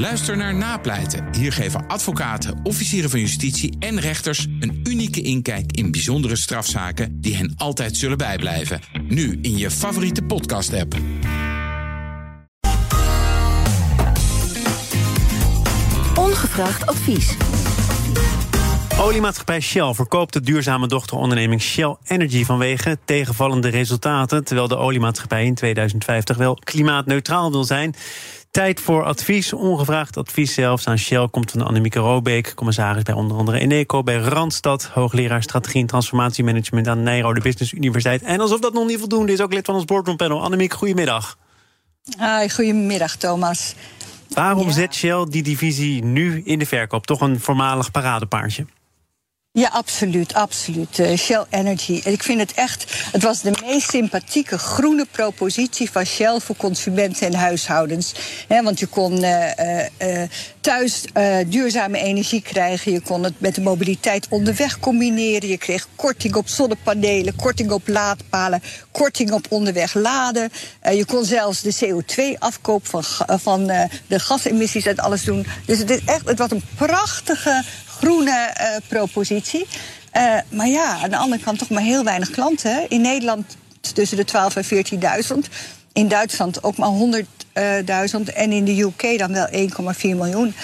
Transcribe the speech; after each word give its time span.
Luister 0.00 0.36
naar 0.36 0.54
Napleiten. 0.54 1.34
Hier 1.34 1.52
geven 1.52 1.86
advocaten, 1.86 2.60
officieren 2.62 3.10
van 3.10 3.20
justitie 3.20 3.76
en 3.78 4.00
rechters 4.00 4.46
een 4.60 4.80
unieke 4.84 5.22
inkijk 5.22 5.72
in 5.72 5.90
bijzondere 5.90 6.36
strafzaken 6.36 7.20
die 7.20 7.36
hen 7.36 7.54
altijd 7.56 7.96
zullen 7.96 8.18
bijblijven. 8.18 8.80
Nu 9.08 9.38
in 9.42 9.58
je 9.58 9.70
favoriete 9.70 10.22
podcast-app. 10.22 10.94
Ongevraagd 16.14 16.86
advies. 16.86 17.36
Oliemaatschappij 19.00 19.60
Shell 19.60 19.94
verkoopt 19.94 20.32
de 20.32 20.40
duurzame 20.40 20.86
dochteronderneming 20.86 21.62
Shell 21.62 21.96
Energy 22.04 22.44
vanwege 22.44 22.98
tegenvallende 23.04 23.68
resultaten. 23.68 24.44
Terwijl 24.44 24.68
de 24.68 24.76
oliemaatschappij 24.76 25.44
in 25.44 25.54
2050 25.54 26.36
wel 26.36 26.54
klimaatneutraal 26.54 27.50
wil 27.50 27.64
zijn. 27.64 27.94
Tijd 28.50 28.80
voor 28.80 29.04
advies, 29.04 29.52
ongevraagd 29.52 30.16
advies 30.16 30.54
zelfs 30.54 30.86
aan 30.86 30.98
Shell 30.98 31.28
komt 31.30 31.50
van 31.50 31.62
Annemieke 31.62 31.98
Robeek, 31.98 32.52
commissaris 32.54 33.02
bij 33.02 33.14
onder 33.14 33.36
andere 33.36 33.58
Eneco, 33.58 34.02
bij 34.02 34.16
Randstad, 34.16 34.84
hoogleraar 34.84 35.42
strategie 35.42 35.80
en 35.80 35.86
transformatiemanagement 35.86 36.88
aan 36.88 37.02
Nijrode 37.02 37.40
Business 37.40 37.72
Universiteit. 37.72 38.22
En 38.22 38.40
alsof 38.40 38.60
dat 38.60 38.72
nog 38.72 38.86
niet 38.86 38.98
voldoende 38.98 39.32
is, 39.32 39.40
ook 39.40 39.52
lid 39.52 39.66
van 39.66 39.74
ons 39.74 39.84
boardroom 39.84 40.16
panel. 40.16 40.42
Annemieke, 40.42 40.76
goedemiddag. 40.76 41.38
Hi, 42.18 42.48
goedemiddag 42.48 43.16
Thomas. 43.16 43.74
Waarom 44.28 44.66
Ja. 44.66 44.72
zet 44.72 44.94
Shell 44.94 45.26
die 45.28 45.42
divisie 45.42 46.04
nu 46.04 46.42
in 46.44 46.58
de 46.58 46.66
verkoop? 46.66 47.06
Toch 47.06 47.20
een 47.20 47.40
voormalig 47.40 47.90
paradepaardje. 47.90 48.66
Ja, 49.52 49.68
absoluut, 49.68 50.34
absoluut. 50.34 50.98
Eh, 50.98 51.16
Shell 51.16 51.44
Energy. 51.50 52.00
En 52.04 52.12
ik 52.12 52.22
vind 52.22 52.40
het 52.40 52.52
echt, 52.52 52.84
het 53.12 53.22
was 53.22 53.40
de 53.40 53.52
meest 53.66 53.90
sympathieke 53.90 54.58
groene 54.58 55.06
propositie 55.10 55.90
van 55.90 56.04
Shell 56.04 56.40
voor 56.40 56.56
consumenten 56.56 57.26
en 57.26 57.34
huishoudens. 57.34 58.14
Want 58.48 58.78
je 58.78 58.86
kon 58.86 59.22
eh, 59.22 60.22
eh, 60.22 60.30
thuis 60.60 61.04
duurzame 61.46 61.98
energie 61.98 62.42
krijgen. 62.42 62.92
Je 62.92 63.00
kon 63.00 63.24
het 63.24 63.40
met 63.40 63.54
de 63.54 63.60
mobiliteit 63.60 64.26
onderweg 64.28 64.78
combineren. 64.78 65.48
Je 65.48 65.58
kreeg 65.58 65.86
korting 65.96 66.34
op 66.34 66.48
zonnepanelen, 66.48 67.36
korting 67.36 67.70
op 67.70 67.88
laadpalen, 67.88 68.62
korting 68.90 69.32
op 69.32 69.46
onderweg 69.48 69.94
laden. 69.94 70.50
Je 70.92 71.04
kon 71.04 71.24
zelfs 71.24 71.60
de 71.60 71.74
CO2-afkoop 71.74 72.86
van, 72.86 73.04
van 73.26 73.66
de 74.06 74.18
gasemissies 74.18 74.86
en 74.86 74.96
alles 74.96 75.24
doen. 75.24 75.46
Dus 75.66 75.78
het, 75.78 75.90
is 75.90 76.00
echt, 76.04 76.28
het 76.28 76.38
was 76.38 76.50
een 76.50 76.64
prachtige 76.76 77.64
groene 78.00 78.30
eh, 78.54 78.66
propositie. 78.88 79.66
Eh, 80.10 80.34
maar 80.48 80.68
ja, 80.68 80.98
aan 81.02 81.10
de 81.10 81.16
andere 81.16 81.42
kant 81.42 81.58
toch 81.58 81.70
maar 81.70 81.82
heel 81.82 82.04
weinig 82.04 82.30
klanten. 82.30 82.88
In 82.88 83.00
Nederland 83.00 83.56
tussen 83.94 84.16
de 84.16 84.24
12 84.24 84.56
en 84.56 84.64
14.000. 84.64 85.38
In 85.92 86.08
Duitsland 86.08 86.62
ook 86.62 86.76
maar 86.76 86.88
100.000. 86.88 88.34
En 88.34 88.52
in 88.52 88.64
de 88.64 88.80
UK 88.82 89.18
dan 89.18 89.32
wel 89.32 89.46
1,4 89.52 90.00
miljoen. 90.02 90.54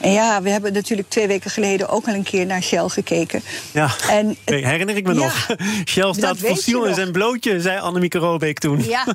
En 0.00 0.12
ja, 0.12 0.42
we 0.42 0.50
hebben 0.50 0.72
natuurlijk 0.72 1.08
twee 1.08 1.26
weken 1.26 1.50
geleden 1.50 1.88
ook 1.88 2.06
al 2.08 2.14
een 2.14 2.22
keer 2.22 2.46
naar 2.46 2.62
Shell 2.62 2.88
gekeken. 2.88 3.42
Ja, 3.72 3.90
En 4.10 4.36
herinner 4.44 4.96
ik 4.96 5.06
me 5.06 5.14
Ja. 5.14 5.20
nog. 5.20 5.48
Shell 5.92 6.12
staat 6.14 6.36
fossiel 6.38 6.84
in 6.84 6.94
zijn 6.94 7.12
blootje, 7.12 7.60
zei 7.60 7.78
Annemieke 7.80 8.18
Robeek 8.18 8.58
toen. 8.58 8.84
Ja. 8.84 9.04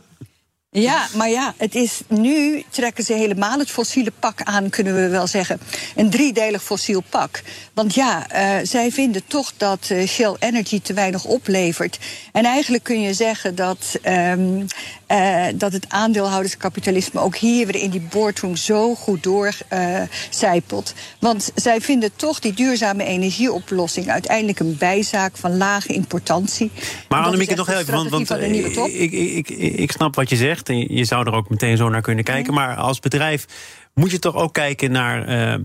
Ja, 0.71 1.07
maar 1.15 1.29
ja, 1.29 1.53
het 1.57 1.75
is, 1.75 2.01
nu 2.07 2.63
trekken 2.69 3.03
ze 3.03 3.13
helemaal 3.13 3.59
het 3.59 3.71
fossiele 3.71 4.11
pak 4.19 4.41
aan, 4.43 4.69
kunnen 4.69 4.95
we 4.95 5.07
wel 5.07 5.27
zeggen. 5.27 5.59
Een 5.95 6.09
driedelig 6.09 6.63
fossiel 6.63 7.03
pak. 7.09 7.41
Want 7.73 7.93
ja, 7.93 8.29
eh, 8.29 8.55
zij 8.63 8.91
vinden 8.91 9.21
toch 9.27 9.53
dat 9.57 9.87
eh, 9.89 10.07
Shell 10.07 10.35
Energy 10.39 10.81
te 10.81 10.93
weinig 10.93 11.25
oplevert. 11.25 11.99
En 12.31 12.45
eigenlijk 12.45 12.83
kun 12.83 13.01
je 13.01 13.13
zeggen 13.13 13.55
dat, 13.55 13.99
ehm, 14.01 14.65
eh, 15.07 15.45
dat 15.55 15.73
het 15.73 15.85
aandeelhouderskapitalisme 15.87 17.19
ook 17.19 17.35
hier 17.35 17.65
weer 17.65 17.81
in 17.81 17.89
die 17.89 18.07
boardroom 18.09 18.55
zo 18.55 18.95
goed 18.95 19.23
doorcijpelt. 19.23 20.93
Want 21.19 21.51
zij 21.55 21.81
vinden 21.81 22.11
toch 22.15 22.39
die 22.39 22.53
duurzame 22.53 23.03
energieoplossing 23.03 24.09
uiteindelijk 24.09 24.59
een 24.59 24.77
bijzaak 24.77 25.37
van 25.37 25.57
lage 25.57 25.93
importantie. 25.93 26.71
Maar 27.07 27.23
Annemieke, 27.23 27.55
nog 27.55 27.69
even, 27.69 27.93
want, 27.93 28.09
want 28.09 28.29
ik, 28.31 29.11
ik, 29.11 29.11
ik, 29.11 29.49
ik 29.79 29.91
snap 29.91 30.15
wat 30.15 30.29
je 30.29 30.35
zegt. 30.35 30.58
En 30.63 30.95
je 30.95 31.05
zou 31.05 31.27
er 31.27 31.33
ook 31.33 31.49
meteen 31.49 31.77
zo 31.77 31.89
naar 31.89 32.01
kunnen 32.01 32.23
kijken. 32.23 32.53
Maar 32.53 32.75
als 32.75 32.99
bedrijf 32.99 33.45
moet 33.93 34.11
je 34.11 34.19
toch 34.19 34.35
ook 34.35 34.53
kijken 34.53 34.91
naar 34.91 35.27
eh, 35.27 35.59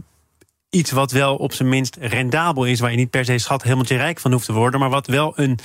iets 0.71 0.91
wat 0.91 1.11
wel 1.11 1.37
op 1.37 1.53
zijn 1.53 1.69
minst 1.69 1.97
rendabel 2.01 2.65
is. 2.65 2.81
Waar 2.81 2.91
je 2.91 2.97
niet 2.97 3.11
per 3.11 3.25
se 3.25 3.39
schat 3.39 3.63
helemaal 3.63 3.85
rijk 3.87 4.21
van 4.21 4.33
hoeft 4.33 4.47
te 4.47 4.53
worden. 4.53 4.81
Maar 4.81 4.91
wat 4.91 5.07
wel 5.07 5.33
een, 5.37 5.59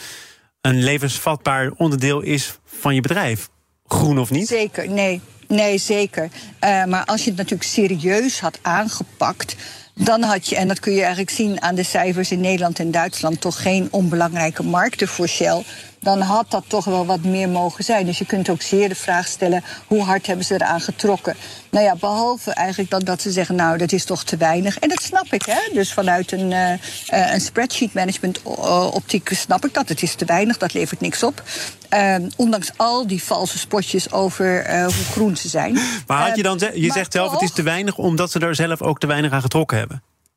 een 0.61 0.83
levensvatbaar 0.83 1.71
onderdeel 1.71 2.21
is 2.21 2.59
van 2.65 2.95
je 2.95 3.01
bedrijf. 3.01 3.49
Groen 3.85 4.19
of 4.19 4.29
niet? 4.29 4.47
Zeker, 4.47 4.89
nee. 4.89 5.21
Nee, 5.47 5.77
zeker. 5.77 6.29
Eh, 6.59 6.85
maar 6.85 7.05
als 7.05 7.23
je 7.23 7.29
het 7.29 7.37
natuurlijk 7.37 7.69
serieus 7.69 8.39
had 8.39 8.59
aangepakt. 8.61 9.55
Dan 10.01 10.21
had 10.23 10.49
je, 10.49 10.55
en 10.55 10.67
dat 10.67 10.79
kun 10.79 10.93
je 10.93 10.99
eigenlijk 10.99 11.29
zien 11.29 11.61
aan 11.61 11.75
de 11.75 11.83
cijfers 11.83 12.31
in 12.31 12.41
Nederland 12.41 12.79
en 12.79 12.91
Duitsland, 12.91 13.41
toch 13.41 13.61
geen 13.61 13.87
onbelangrijke 13.91 14.63
markten 14.63 15.07
voor 15.07 15.27
Shell. 15.27 15.63
Dan 16.01 16.21
had 16.21 16.51
dat 16.51 16.63
toch 16.67 16.85
wel 16.85 17.05
wat 17.05 17.23
meer 17.23 17.49
mogen 17.49 17.83
zijn. 17.83 18.05
Dus 18.05 18.17
je 18.17 18.25
kunt 18.25 18.49
ook 18.49 18.61
zeer 18.61 18.89
de 18.89 18.95
vraag 18.95 19.27
stellen: 19.27 19.63
hoe 19.87 20.03
hard 20.03 20.27
hebben 20.27 20.45
ze 20.45 20.53
eraan 20.53 20.81
getrokken? 20.81 21.35
Nou 21.69 21.85
ja, 21.85 21.95
behalve 21.95 22.51
eigenlijk 22.51 22.89
dat, 22.89 23.05
dat 23.05 23.21
ze 23.21 23.31
zeggen: 23.31 23.55
nou, 23.55 23.77
dat 23.77 23.91
is 23.91 24.05
toch 24.05 24.23
te 24.23 24.37
weinig. 24.37 24.79
En 24.79 24.89
dat 24.89 25.01
snap 25.01 25.33
ik, 25.33 25.45
hè? 25.45 25.73
Dus 25.73 25.93
vanuit 25.93 26.31
een, 26.31 26.51
eh, 26.51 27.33
een 27.33 27.41
spreadsheet 27.41 27.93
management 27.93 28.41
eh, 28.43 28.87
optiek 28.93 29.29
snap 29.33 29.65
ik 29.65 29.73
dat. 29.73 29.89
Het 29.89 30.01
is 30.01 30.15
te 30.15 30.25
weinig, 30.25 30.57
dat 30.57 30.73
levert 30.73 31.01
niks 31.01 31.23
op. 31.23 31.43
Eh, 31.89 32.15
ondanks 32.35 32.71
al 32.75 33.07
die 33.07 33.23
valse 33.23 33.57
spotjes 33.57 34.11
over 34.11 34.81
hoe 34.83 35.05
groen 35.11 35.37
ze 35.37 35.47
zijn. 35.47 35.73
Maar 36.07 36.27
had 36.27 36.35
je 36.37 36.43
Eh, 36.43 36.57
dan, 36.57 36.81
je 36.81 36.91
zegt 36.91 37.11
zelf 37.11 37.31
het 37.31 37.41
is 37.41 37.51
te 37.51 37.61
weinig 37.61 37.97
omdat 37.97 38.31
ze 38.31 38.39
er 38.39 38.55
zelf 38.55 38.81
ook 38.81 38.99
te 38.99 39.07
weinig 39.07 39.31
aan 39.31 39.41
getrokken 39.41 39.77
hebben. 39.77 39.88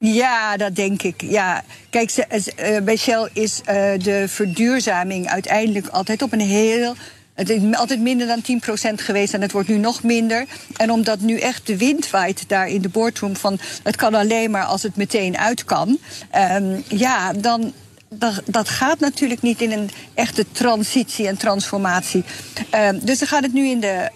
Ja, 0.05 0.57
dat 0.57 0.75
denk 0.75 1.03
ik. 1.03 1.21
Ja. 1.21 1.65
Kijk, 1.91 2.11
eh, 2.11 2.81
bij 2.83 2.97
Shell 2.97 3.29
is 3.33 3.61
eh, 3.65 3.93
de 3.99 4.25
verduurzaming 4.29 5.29
uiteindelijk 5.29 5.87
altijd 5.87 6.23
op 6.23 6.33
een 6.33 6.41
heel. 6.41 6.95
Het 7.35 7.51
is 7.51 7.61
altijd 7.73 8.01
minder 8.01 8.27
dan 8.27 8.43
10% 8.43 9.01
geweest 9.01 9.35
en 9.35 9.41
het 9.43 9.53
wordt 9.53 9.69
nu 9.69 9.77
nog 9.77 10.03
minder. 10.03 10.45
En 10.77 10.91
omdat 10.91 11.21
nu 11.21 11.39
echt 11.39 11.67
de 11.67 11.77
wind 11.77 12.11
waait 12.11 12.45
daar 12.49 12.69
in 12.69 12.83
de 12.83 12.89
boardroom 12.89 13.37
van 13.37 13.59
het 13.83 13.97
kan 13.97 14.15
alleen 14.15 14.51
maar 14.51 14.65
als 14.65 14.83
het 14.83 14.97
meteen 14.97 15.39
uit 15.39 15.65
kan. 15.65 15.99
ehm, 16.31 16.81
ja, 16.89 17.33
dan. 17.33 17.73
Dat, 18.15 18.43
dat 18.45 18.69
gaat 18.69 19.01
natuurlijk 19.01 19.43
niet 19.43 19.61
in 19.61 19.73
een 19.73 19.91
echte 20.15 20.45
transitie 20.53 21.27
en 21.27 21.37
transformatie. 21.37 22.25
Ehm, 22.71 22.99
dus 23.03 23.19
ze 23.19 23.27
gaan 23.27 23.43
het 23.43 23.53
nu 23.53 23.69
in 23.69 23.81
de, 23.81 24.11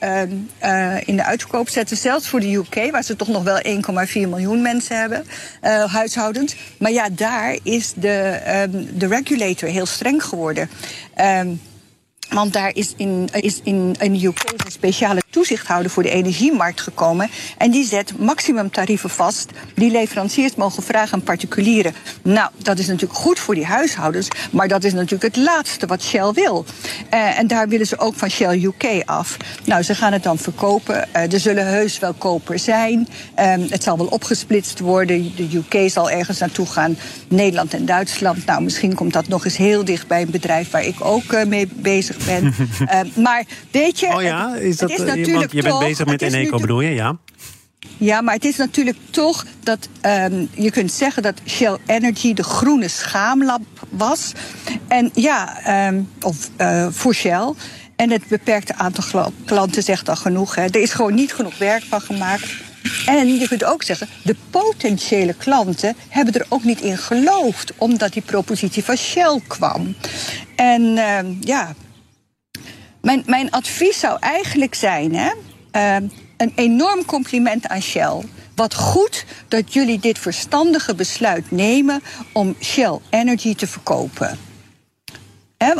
eh, 0.58 1.08
in 1.08 1.16
de 1.16 1.24
uitverkoop 1.24 1.68
zetten. 1.68 1.96
Zelfs 1.96 2.28
voor 2.28 2.40
de 2.40 2.54
UK, 2.54 2.90
waar 2.90 3.02
ze 3.02 3.16
toch 3.16 3.28
nog 3.28 3.42
wel 3.42 3.58
1,4 3.62 4.28
miljoen 4.28 4.62
mensen 4.62 4.98
hebben, 4.98 5.26
eh, 5.60 5.92
huishoudens. 5.92 6.56
Maar 6.78 6.92
ja, 6.92 7.08
daar 7.08 7.58
is 7.62 7.92
de, 7.96 8.18
ehm, 8.44 8.84
de 8.92 9.06
regulator 9.06 9.68
heel 9.68 9.86
streng 9.86 10.24
geworden. 10.24 10.68
Want 12.28 12.52
daar 12.52 12.74
is 12.74 12.94
in, 12.96 13.28
is 13.32 13.60
in, 13.62 13.94
in 13.98 14.12
de 14.12 14.26
UK 14.26 14.52
een 14.64 14.70
speciale 14.70 15.22
toezichthouder 15.36 15.90
voor 15.90 16.02
de 16.02 16.10
energiemarkt 16.10 16.80
gekomen. 16.80 17.30
En 17.58 17.70
die 17.70 17.84
zet 17.84 18.18
maximumtarieven 18.18 19.10
vast 19.10 19.50
die 19.74 19.90
leveranciers 19.90 20.54
mogen 20.54 20.82
vragen 20.82 21.14
aan 21.14 21.22
particulieren. 21.22 21.94
Nou, 22.22 22.50
dat 22.56 22.78
is 22.78 22.86
natuurlijk 22.86 23.18
goed 23.18 23.38
voor 23.38 23.54
die 23.54 23.64
huishoudens. 23.64 24.28
Maar 24.50 24.68
dat 24.68 24.84
is 24.84 24.92
natuurlijk 24.92 25.34
het 25.34 25.44
laatste 25.44 25.86
wat 25.86 26.02
Shell 26.02 26.32
wil. 26.32 26.64
Eh, 27.10 27.38
en 27.38 27.46
daar 27.46 27.68
willen 27.68 27.86
ze 27.86 27.98
ook 27.98 28.14
van 28.14 28.30
Shell 28.30 28.62
UK 28.62 29.02
af. 29.04 29.36
Nou, 29.64 29.82
ze 29.82 29.94
gaan 29.94 30.12
het 30.12 30.22
dan 30.22 30.38
verkopen. 30.38 31.14
Eh, 31.14 31.32
er 31.32 31.40
zullen 31.40 31.66
heus 31.66 31.98
wel 31.98 32.12
kopers 32.12 32.64
zijn. 32.64 33.08
Ehm, 33.34 33.60
het 33.68 33.82
zal 33.82 33.96
wel 33.96 34.06
opgesplitst 34.06 34.78
worden. 34.78 35.32
De 35.36 35.48
UK 35.56 35.90
zal 35.90 36.10
ergens 36.10 36.38
naartoe 36.38 36.66
gaan. 36.66 36.96
Nederland 37.28 37.74
en 37.74 37.86
Duitsland. 37.86 38.46
Nou, 38.46 38.62
misschien 38.62 38.94
komt 38.94 39.12
dat 39.12 39.28
nog 39.28 39.44
eens 39.44 39.56
heel 39.56 39.84
dicht 39.84 40.06
bij 40.06 40.22
een 40.22 40.30
bedrijf 40.30 40.70
waar 40.70 40.84
ik 40.84 41.04
ook 41.04 41.32
eh, 41.32 41.46
mee 41.46 41.68
bezig 41.72 42.16
ben. 42.26 42.54
Maar 43.26 43.44
weet 43.70 44.00
je. 44.00 44.06
Oh 44.06 44.22
ja, 44.22 44.54
is 44.54 44.76
dat, 44.76 44.90
het 44.90 44.98
natuurlijk 44.98 45.25
want 45.32 45.52
je 45.52 45.62
bent 45.62 45.78
bezig 45.78 46.06
met 46.06 46.22
Eneco 46.22 46.58
bedoel 46.58 46.80
je, 46.80 46.94
ja? 46.94 47.18
ja, 47.98 48.20
maar 48.20 48.34
het 48.34 48.44
is 48.44 48.56
natuurlijk 48.56 48.96
toch 49.10 49.46
dat 49.62 49.88
ehm, 50.00 50.46
je 50.54 50.70
kunt 50.70 50.92
zeggen 50.92 51.22
dat 51.22 51.40
Shell 51.46 51.76
Energy 51.86 52.34
de 52.34 52.42
groene 52.42 52.88
schaamlap 52.88 53.62
was. 53.88 54.32
En 54.88 55.10
ja, 55.14 55.62
ehm, 55.62 56.02
of 56.22 56.50
eh, 56.56 56.86
voor 56.90 57.14
Shell. 57.14 57.52
En 57.96 58.10
het 58.10 58.28
beperkte 58.28 58.74
aantal 58.74 59.32
klanten 59.44 59.82
zegt 59.82 60.08
al 60.08 60.16
genoeg. 60.16 60.54
Hè. 60.54 60.62
Er 60.62 60.80
is 60.80 60.92
gewoon 60.92 61.14
niet 61.14 61.32
genoeg 61.32 61.58
werk 61.58 61.82
van 61.82 62.00
gemaakt. 62.00 62.46
En 63.06 63.38
je 63.38 63.48
kunt 63.48 63.64
ook 63.64 63.82
zeggen, 63.82 64.08
de 64.22 64.36
potentiële 64.50 65.34
klanten 65.34 65.96
hebben 66.08 66.34
er 66.34 66.46
ook 66.48 66.64
niet 66.64 66.80
in 66.80 66.98
geloofd, 66.98 67.72
omdat 67.76 68.12
die 68.12 68.22
propositie 68.22 68.84
van 68.84 68.96
Shell 68.96 69.40
kwam. 69.46 69.94
En 70.56 70.98
ehm, 70.98 71.34
ja, 71.40 71.74
mijn, 73.06 73.22
mijn 73.26 73.50
advies 73.50 73.98
zou 73.98 74.16
eigenlijk 74.20 74.74
zijn: 74.74 75.14
hè, 75.14 75.30
eh, 75.70 76.08
een 76.36 76.52
enorm 76.54 77.04
compliment 77.04 77.68
aan 77.68 77.82
Shell. 77.82 78.22
Wat 78.54 78.74
goed 78.74 79.24
dat 79.48 79.72
jullie 79.72 79.98
dit 79.98 80.18
verstandige 80.18 80.94
besluit 80.94 81.50
nemen 81.50 82.02
om 82.32 82.56
Shell 82.60 82.98
Energy 83.10 83.54
te 83.54 83.66
verkopen. 83.66 84.38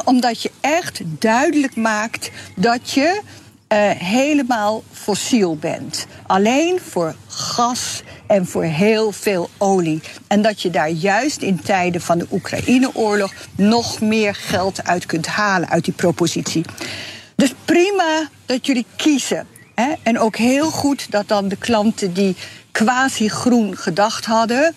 Omdat 0.05 0.43
je 0.43 0.51
echt 0.61 1.01
duidelijk 1.05 1.77
maakt 1.77 2.31
dat 2.57 2.91
je 2.91 3.21
uh, 3.69 3.91
helemaal 3.91 4.83
fossiel 4.93 5.57
bent. 5.57 6.07
Alleen 6.27 6.81
voor 6.81 7.15
gas 7.27 8.03
en 8.27 8.47
voor 8.47 8.65
heel 8.65 9.13
veel 9.13 9.51
olie. 9.59 10.01
En 10.27 10.43
dat 10.43 10.63
je 10.63 10.71
daar 10.71 10.91
juist 10.91 11.43
in 11.43 11.61
tijden 11.61 12.01
van 12.01 12.19
de 12.19 12.27
Oekraïne-oorlog 12.31 13.33
nog 13.55 14.01
meer 14.01 14.35
geld 14.35 14.85
uit 14.85 15.07
kunt 15.07 15.27
halen 15.27 15.69
uit 15.69 15.85
die 15.85 15.95
propositie. 15.95 16.65
Dus 17.47 17.55
prima 17.65 18.29
dat 18.47 18.67
jullie 18.67 18.87
kiezen. 18.97 19.47
Hè? 19.75 19.93
En 20.03 20.19
ook 20.19 20.37
heel 20.37 20.71
goed 20.71 21.11
dat 21.11 21.29
dan 21.29 21.49
de 21.49 21.57
klanten 21.57 22.13
die 22.13 22.37
quasi-groen 22.73 23.77
gedacht 23.77 24.25
hadden 24.25 24.75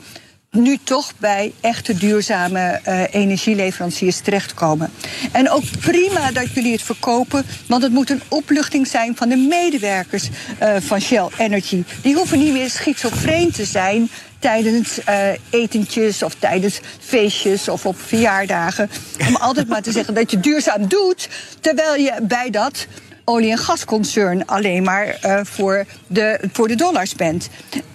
nu 0.51 0.77
toch 0.83 1.13
bij 1.17 1.53
echte 1.61 1.93
duurzame 1.93 2.81
uh, 2.87 3.03
energieleveranciers 3.13 4.19
terechtkomen. 4.19 4.91
En 5.31 5.49
ook 5.49 5.63
prima 5.79 6.31
dat 6.31 6.53
jullie 6.53 6.71
het 6.71 6.81
verkopen, 6.81 7.45
want 7.67 7.83
het 7.83 7.91
moet 7.91 8.09
een 8.09 8.21
opluchting 8.27 8.87
zijn 8.87 9.15
van 9.15 9.29
de 9.29 9.35
medewerkers 9.35 10.29
uh, 10.61 10.75
van 10.79 11.01
Shell 11.01 11.27
Energy. 11.37 11.83
Die 12.01 12.15
hoeven 12.15 12.39
niet 12.39 12.53
meer 12.53 12.69
schizofreen 12.69 13.51
te 13.51 13.65
zijn 13.65 14.09
tijdens 14.39 14.99
uh, 15.09 15.27
etentjes 15.49 16.23
of 16.23 16.35
tijdens 16.35 16.79
feestjes 16.99 17.67
of 17.67 17.85
op 17.85 17.99
verjaardagen. 17.99 18.89
Om 19.27 19.35
altijd 19.47 19.67
maar 19.67 19.81
te 19.81 19.91
zeggen 19.91 20.13
dat 20.13 20.31
je 20.31 20.39
duurzaam 20.39 20.87
doet, 20.87 21.29
terwijl 21.59 21.95
je 21.95 22.13
bij 22.21 22.49
dat 22.49 22.87
olie- 23.25 23.51
en 23.51 23.57
gasconcern 23.57 24.45
alleen 24.45 24.83
maar 24.83 25.19
voor, 25.43 25.85
de, 26.07 26.39
voor 26.51 26.67
de 26.67 26.75
dollars 26.75 27.15
bent. 27.15 27.49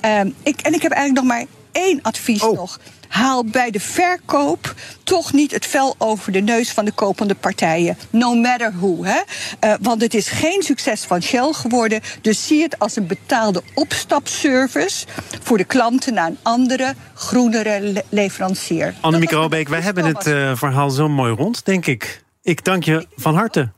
Uh, 0.05 0.21
ik, 0.43 0.61
en 0.61 0.75
ik 0.75 0.83
heb 0.83 0.93
eigenlijk 0.93 1.15
nog 1.15 1.25
maar 1.25 1.45
één 1.75 1.99
advies 2.03 2.43
oh. 2.43 2.57
nog. 2.57 2.81
Haal 3.09 3.45
bij 3.45 3.71
de 3.71 3.81
verkoop 3.81 4.75
toch 5.03 5.33
niet 5.33 5.51
het 5.51 5.67
vel 5.67 5.95
over 5.99 6.33
de 6.33 6.41
neus 6.41 6.71
van 6.71 6.85
de 6.85 6.93
kopende 6.93 7.35
partijen. 7.35 7.99
No 8.11 8.35
matter 8.35 8.73
who. 8.77 9.05
Hè? 9.05 9.21
Uh, 9.65 9.75
want 9.81 10.01
het 10.01 10.15
is 10.15 10.29
geen 10.29 10.63
succes 10.63 11.05
van 11.05 11.23
Shell 11.23 11.53
geworden. 11.53 12.01
Dus 12.21 12.47
zie 12.47 12.63
het 12.63 12.79
als 12.79 12.97
een 12.97 13.07
betaalde 13.07 13.63
opstapservice 13.75 15.07
voor 15.43 15.59
de 15.59 15.65
klanten 15.65 16.15
naar 16.15 16.27
een 16.27 16.39
andere, 16.43 16.95
groenere 17.15 17.81
le 17.81 18.05
leverancier. 18.09 18.95
Annemieke 19.01 19.35
Robeek, 19.35 19.69
wij 19.69 19.81
hebben 19.81 20.05
het 20.05 20.27
uh, 20.27 20.57
verhaal 20.57 20.91
zo 20.91 21.09
mooi 21.09 21.35
rond, 21.35 21.65
denk 21.65 21.87
ik. 21.87 22.23
Ik 22.43 22.65
dank 22.65 22.85
je 22.85 23.07
van 23.17 23.35
harte 23.35 23.71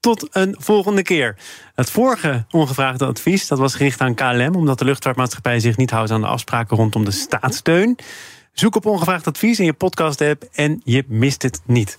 tot 0.00 0.28
een 0.30 0.56
volgende 0.58 1.02
keer. 1.02 1.36
Het 1.74 1.90
vorige 1.90 2.44
ongevraagde 2.50 3.06
advies 3.06 3.46
dat 3.46 3.58
was 3.58 3.74
gericht 3.74 4.00
aan 4.00 4.14
KLM, 4.14 4.54
omdat 4.54 4.78
de 4.78 4.84
luchtvaartmaatschappij 4.84 5.60
zich 5.60 5.76
niet 5.76 5.90
houdt 5.90 6.10
aan 6.10 6.20
de 6.20 6.26
afspraken 6.26 6.76
rondom 6.76 7.04
de 7.04 7.10
staatssteun. 7.10 7.98
Zoek 8.52 8.76
op 8.76 8.86
ongevraagd 8.86 9.26
advies 9.26 9.58
in 9.58 9.64
je 9.64 9.72
podcast-app 9.72 10.48
en 10.52 10.80
je 10.84 11.04
mist 11.06 11.42
het 11.42 11.60
niet. 11.64 11.98